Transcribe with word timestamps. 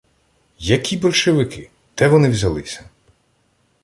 —Які 0.59 0.97
большевики, 0.97 1.69
де 1.97 2.07
вони 2.07 2.29
взялися? 2.29 2.89